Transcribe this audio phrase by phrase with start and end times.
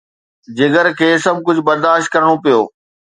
[0.57, 2.61] جگر کي سڀ ڪجهه برداشت ڪرڻو پيو.